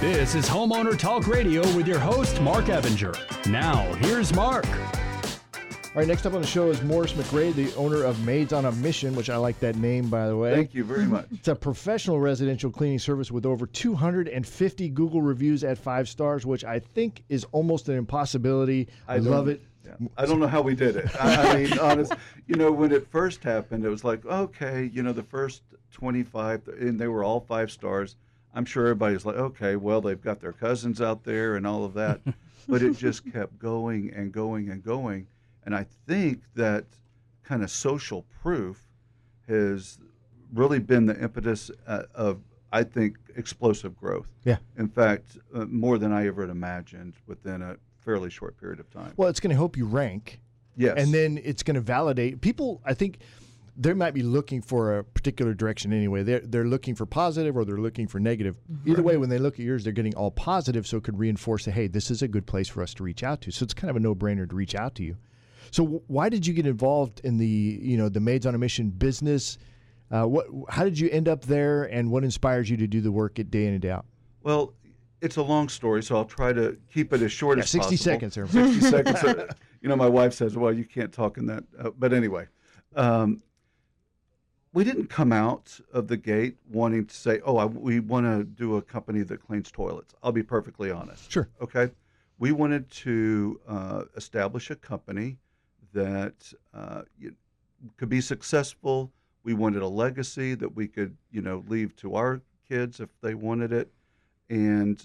[0.00, 3.14] This is Homeowner Talk Radio with your host, Mark Evinger.
[3.50, 4.66] Now, here's Mark.
[4.68, 8.66] All right, next up on the show is Morris McRae, the owner of Maids on
[8.66, 10.54] a Mission, which I like that name, by the way.
[10.54, 11.26] Thank you very much.
[11.32, 16.64] It's a professional residential cleaning service with over 250 Google reviews at five stars, which
[16.64, 18.88] I think is almost an impossibility.
[19.08, 19.62] I, don't- love it.
[19.86, 19.94] yeah.
[20.18, 21.08] I don't know how we did it.
[21.18, 22.12] I, I mean, honest,
[22.46, 26.68] you know, when it first happened, it was like, okay, you know, the first 25,
[26.78, 28.16] and they were all five stars.
[28.56, 31.92] I'm sure everybody's like, okay, well, they've got their cousins out there and all of
[31.94, 32.20] that.
[32.68, 35.26] but it just kept going and going and going.
[35.64, 36.86] And I think that
[37.44, 38.82] kind of social proof
[39.46, 39.98] has
[40.54, 42.40] really been the impetus uh, of,
[42.72, 44.32] I think, explosive growth.
[44.44, 44.56] Yeah.
[44.78, 48.90] In fact, uh, more than I ever had imagined within a fairly short period of
[48.90, 49.12] time.
[49.18, 50.40] Well, it's going to help you rank.
[50.76, 50.94] Yes.
[50.96, 52.80] And then it's going to validate people.
[52.84, 53.18] I think
[53.78, 56.22] they might be looking for a particular direction anyway.
[56.22, 58.56] They're, they're looking for positive or they're looking for negative.
[58.86, 61.64] Either way, when they look at yours, they're getting all positive, so it could reinforce
[61.66, 63.50] that, hey, this is a good place for us to reach out to.
[63.50, 65.16] So it's kind of a no brainer to reach out to you.
[65.72, 68.58] So w- why did you get involved in the you know the Maids on a
[68.58, 69.58] Mission business?
[70.10, 73.10] Uh, what how did you end up there, and what inspires you to do the
[73.12, 74.06] work at day in and day out?
[74.42, 74.72] Well,
[75.20, 77.96] it's a long story, so I'll try to keep it as short Yeah, as 60
[77.96, 77.98] possible.
[77.98, 78.46] seconds there.
[78.46, 79.52] 60 seconds.
[79.82, 81.62] You know, my wife says, well, you can't talk in that.
[81.78, 82.46] Uh, but anyway,
[82.96, 83.40] um,
[84.76, 88.44] we didn't come out of the gate wanting to say, oh, I, we want to
[88.44, 90.14] do a company that cleans toilets.
[90.22, 91.32] I'll be perfectly honest.
[91.32, 91.48] Sure.
[91.62, 91.90] Okay.
[92.38, 95.38] We wanted to uh, establish a company
[95.94, 97.04] that uh,
[97.96, 99.10] could be successful.
[99.44, 103.32] We wanted a legacy that we could, you know, leave to our kids if they
[103.32, 103.90] wanted it.
[104.50, 105.02] And,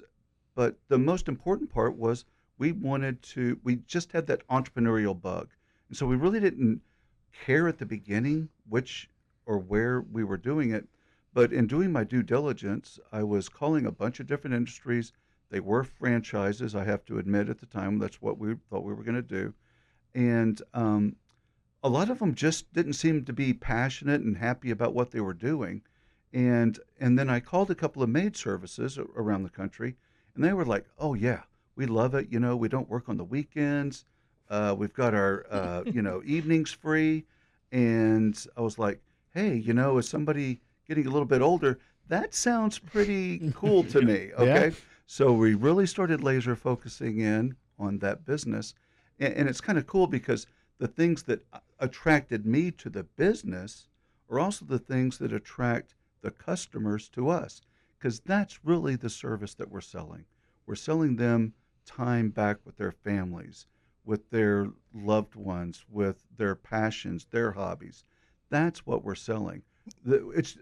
[0.54, 2.26] but the most important part was
[2.58, 5.48] we wanted to, we just had that entrepreneurial bug.
[5.88, 6.82] And so we really didn't
[7.46, 9.08] care at the beginning which
[9.52, 10.88] or where we were doing it.
[11.34, 15.12] But in doing my due diligence, I was calling a bunch of different industries.
[15.50, 18.00] They were franchises, I have to admit at the time.
[18.00, 19.54] That's what we thought we were going to do.
[20.16, 21.18] And um,
[21.84, 25.20] a lot of them just didn't seem to be passionate and happy about what they
[25.20, 25.82] were doing.
[26.34, 29.98] And and then I called a couple of maid services around the country,
[30.34, 31.42] and they were like, "Oh yeah,
[31.76, 32.30] we love it.
[32.32, 34.06] You know, we don't work on the weekends.
[34.50, 37.26] Uh, we've got our uh, you know evenings free."
[37.70, 39.02] And I was like,
[39.34, 44.02] "Hey, you know, as somebody getting a little bit older, that sounds pretty cool to
[44.02, 44.72] me." Okay,
[45.06, 48.74] so we really started laser focusing in on that business,
[49.20, 50.48] and, and it's kind of cool because
[50.78, 51.46] the things that
[51.80, 53.88] attracted me to the business
[54.30, 57.62] are also the things that attract the customers to us
[58.02, 60.26] because that's really the service that we're selling.
[60.66, 61.54] We're selling them
[61.86, 63.68] time back with their families,
[64.06, 68.04] with their loved ones, with their passions, their hobbies.
[68.52, 69.64] That's what we're selling.
[70.06, 70.58] The, it's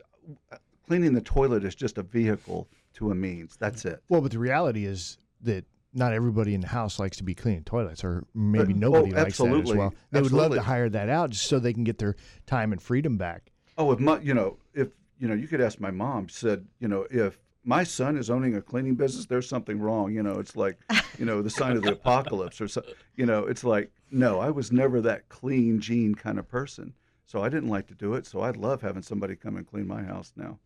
[0.88, 3.58] cleaning the toilet is just a vehicle to a means.
[3.60, 4.02] That's it.
[4.08, 7.64] Well, but the reality is that not everybody in the house likes to be cleaning
[7.64, 9.94] toilets, or maybe Uh, nobody oh, likes that as well.
[10.12, 12.82] They would love to hire that out just so they can get their time and
[12.82, 13.52] freedom back.
[13.78, 16.30] Oh, if my, you know, if you know, you could ask my mom.
[16.30, 20.14] Said, you know, if my son is owning a cleaning business, there's something wrong.
[20.14, 20.78] You know, it's like,
[21.18, 22.84] you know, the sign of the apocalypse, or so.
[23.16, 26.94] You know, it's like, no, I was never that clean gene kind of person.
[27.30, 28.26] So I didn't like to do it.
[28.26, 30.58] So I'd love having somebody come and clean my house now.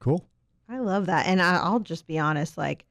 [0.00, 0.28] Cool.
[0.68, 1.26] I love that.
[1.26, 2.84] And I, I'll just be honest, like,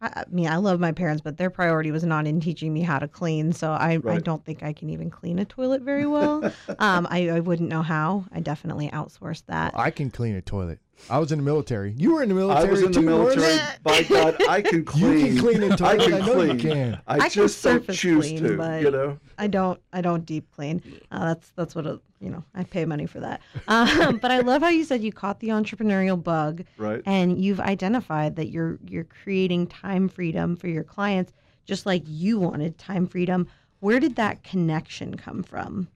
[0.00, 2.82] I, I mean, I love my parents, but their priority was not in teaching me
[2.82, 3.52] how to clean.
[3.52, 6.44] So I, I don't think I can even clean a toilet very well.
[6.78, 8.26] um, I, I wouldn't know how.
[8.30, 9.72] I definitely outsourced that.
[9.76, 10.78] I can clean a toilet.
[11.10, 11.92] I was in the military.
[11.96, 12.68] You were in the military.
[12.68, 13.58] I was in the military.
[13.82, 15.18] By God, I can clean.
[15.18, 16.00] You can clean a I toilet.
[16.00, 16.58] can I know you clean.
[16.58, 17.00] can.
[17.06, 18.56] I, I can just don't surface choose clean, to.
[18.56, 19.18] but- You know.
[19.38, 20.82] I don't I don't deep clean.
[21.12, 22.42] Uh, that's that's what a, you know.
[22.54, 23.40] I pay money for that.
[23.68, 27.02] Um, but I love how you said you caught the entrepreneurial bug, Right.
[27.06, 31.32] and you've identified that you're you're creating time freedom for your clients,
[31.64, 33.46] just like you wanted time freedom.
[33.80, 35.88] Where did that connection come from?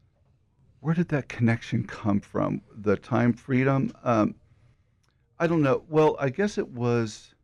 [0.81, 2.61] where did that connection come from?
[2.77, 3.93] The time freedom?
[4.03, 4.35] Um,
[5.39, 5.83] I don't know.
[5.89, 7.35] Well, I guess it was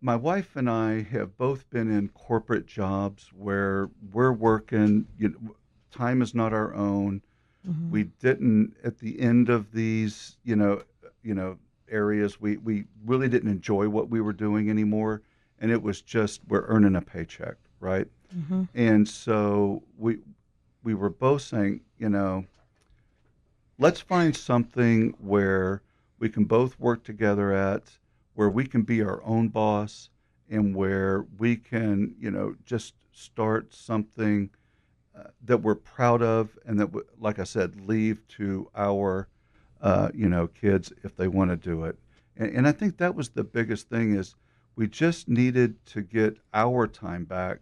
[0.00, 5.06] my wife and I have both been in corporate jobs where we're working.
[5.18, 5.56] You know,
[5.90, 7.22] time is not our own.
[7.66, 7.90] Mm-hmm.
[7.90, 10.82] We didn't at the end of these, you know,
[11.22, 11.56] you know,
[11.88, 12.38] areas.
[12.38, 15.22] We we really didn't enjoy what we were doing anymore,
[15.58, 18.06] and it was just we're earning a paycheck, right?
[18.36, 18.64] Mm-hmm.
[18.74, 20.18] And so we
[20.82, 22.44] we were both saying, you know,
[23.78, 25.80] let's find something where
[26.24, 27.82] we can both work together at,
[28.32, 30.08] where we can be our own boss,
[30.48, 34.48] and where we can, you know, just start something
[35.14, 39.28] uh, that we're proud of, and that, w- like I said, leave to our,
[39.82, 41.98] uh, you know, kids if they want to do it.
[42.38, 44.34] And, and I think that was the biggest thing is
[44.76, 47.58] we just needed to get our time back,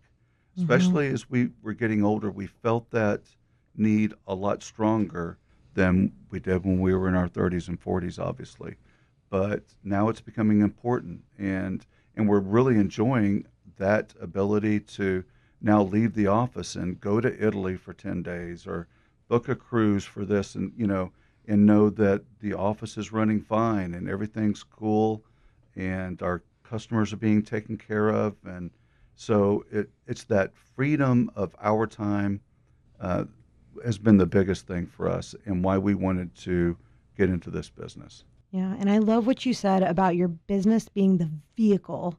[0.56, 2.30] especially as we were getting older.
[2.30, 3.22] We felt that
[3.74, 5.38] need a lot stronger
[5.74, 8.76] than we did when we were in our 30s and 40s, obviously.
[9.30, 11.84] But now it's becoming important, and
[12.14, 13.46] and we're really enjoying
[13.78, 15.24] that ability to
[15.62, 18.86] now leave the office and go to Italy for 10 days or
[19.28, 21.10] book a cruise for this, and you know,
[21.48, 25.24] and know that the office is running fine and everything's cool,
[25.74, 28.70] and our customers are being taken care of, and
[29.14, 32.40] so it, it's that freedom of our time
[33.00, 33.24] uh,
[33.84, 36.76] has been the biggest thing for us and why we wanted to
[37.16, 38.24] get into this business.
[38.50, 42.18] Yeah, and I love what you said about your business being the vehicle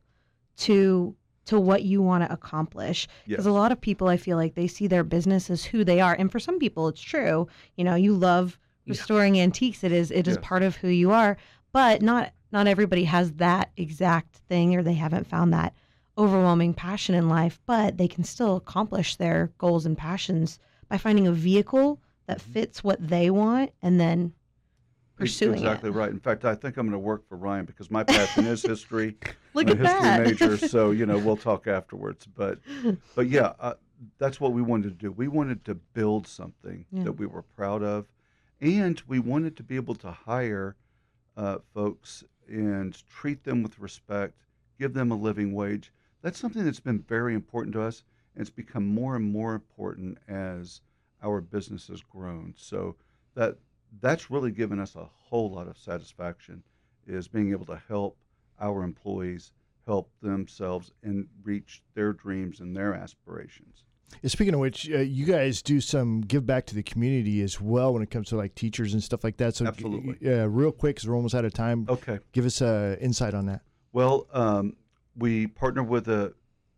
[0.58, 1.16] to
[1.46, 3.08] to what you want to accomplish.
[3.28, 3.50] Because Yes.
[3.50, 6.14] a lot of people, I feel like they see their business as who they are,
[6.14, 7.48] and for some people, it's true.
[7.76, 8.58] You know, you love
[8.88, 11.38] restoring antiques; it is it is part of who you are.
[11.72, 15.74] But not not everybody has that exact thing, or they haven't found that
[16.18, 17.60] overwhelming passion in life.
[17.66, 20.60] But they can still accomplish their goals and passions
[20.94, 22.51] by finding a vehicle that Mm-hmm.
[22.54, 24.31] fits what they want, and then
[25.16, 25.94] pursuing exactly it.
[25.94, 26.12] right.
[26.12, 29.18] In fact, I think I'm going to work for Ryan because my passion is history.
[29.56, 30.28] Look I'm at a history that.
[30.28, 32.28] major, so you know we'll talk afterwards.
[32.28, 32.60] But
[33.16, 33.74] but yeah, uh,
[34.19, 35.12] that's what we wanted to do.
[35.12, 37.06] We wanted to build something Yeah.
[37.06, 38.06] that we were proud of,
[38.62, 40.75] and we wanted to be able to hire
[41.36, 44.36] uh, folks and treat them with respect,
[44.80, 45.92] give them a living wage.
[46.22, 48.04] That's something that's been very important to us,
[48.36, 50.82] it's become more and more important as
[51.24, 52.54] our business has grown.
[52.58, 52.96] So
[53.36, 53.58] that
[54.02, 56.64] that's really given us a whole lot of satisfaction,
[57.08, 58.18] is being able to help
[58.60, 59.52] our employees
[59.86, 63.84] help themselves and reach their dreams and their aspirations.
[64.26, 67.94] Speaking of which, uh, you guys do some give back to the community as well
[67.94, 69.56] when it comes to like teachers and stuff like that.
[69.56, 70.32] So, Absolutely.
[70.32, 71.86] uh, real quick, because we're almost out of time.
[71.90, 72.20] Okay.
[72.32, 73.62] Give us uh, insight on that.
[73.92, 74.76] Well, um,
[75.16, 76.34] we partner with a,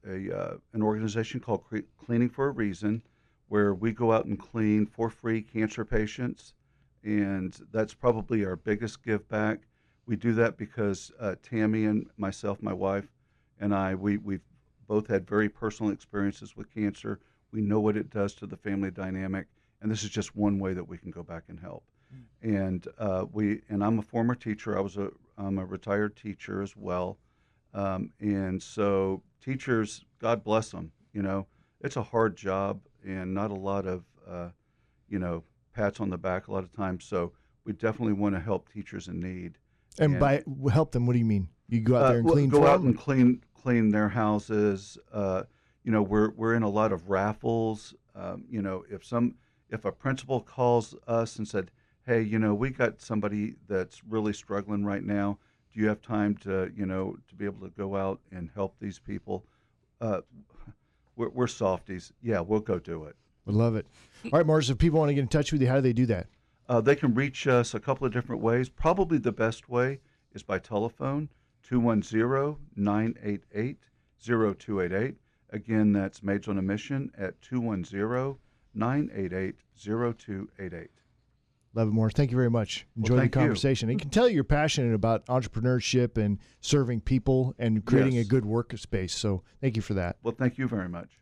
[0.08, 1.64] a uh, an organization called
[1.98, 3.02] Cleaning for a Reason,
[3.48, 6.54] where we go out and clean for free cancer patients,
[7.04, 9.60] and that's probably our biggest give back.
[10.06, 13.08] We do that because uh, Tammy and myself, my wife,
[13.60, 14.46] and I, we we've
[14.88, 17.20] both had very personal experiences with cancer.
[17.52, 19.48] We know what it does to the family dynamic,
[19.82, 21.84] and this is just one way that we can go back and help.
[22.42, 24.78] And uh, we and I'm a former teacher.
[24.78, 27.18] I was a I'm a retired teacher as well.
[27.76, 30.92] Um, and so teachers, God bless them.
[31.14, 31.48] You know,
[31.82, 34.50] it's a hard job and not a lot of, uh,
[35.10, 35.44] you know,
[35.74, 37.04] pats on the back a lot of times.
[37.06, 37.34] So
[37.66, 39.58] we definitely want to help teachers in need.
[40.00, 41.50] And And- by help them, what do you mean?
[41.68, 42.88] You go out Uh, there and clean go out them?
[42.92, 44.98] and clean clean their houses.
[45.12, 45.44] Uh,
[45.84, 47.94] you know, we're we're in a lot of raffles.
[48.14, 49.36] Um, you know, if some
[49.70, 51.72] if a principal calls us and said,
[52.04, 55.40] "Hey, you know, we got somebody that's really struggling right now.
[55.76, 58.76] Do you have time to you know to be able to go out and help
[58.80, 59.44] these people?"
[60.00, 60.22] Uh,
[61.18, 62.14] we're, we're softies.
[62.22, 63.16] Yeah, we'll go do it.
[63.46, 63.86] Would love it.
[64.26, 65.94] All right, Morris, if people want to get in touch with you, how do they
[65.94, 66.28] do that?
[66.68, 68.70] Uh, they can reach us a couple of different ways.
[68.70, 70.00] Probably the best way
[70.34, 71.30] is by telephone,
[71.64, 73.78] 210 988
[74.20, 75.16] 0288.
[75.52, 78.38] Again, that's Maids on a Mission at 210
[78.74, 80.90] 988 0288.
[81.76, 82.14] Love it, Morris.
[82.14, 82.88] Thank you very much.
[82.96, 83.42] Enjoy the thank you.
[83.42, 83.90] conversation.
[83.90, 88.26] And you can tell you're passionate about entrepreneurship and serving people and creating Yes.
[88.26, 89.10] a good workspace.
[89.12, 90.16] So thank you for that.
[90.24, 91.20] Well, thank you very much.